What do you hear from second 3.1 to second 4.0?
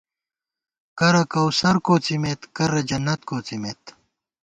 کوڅِمېت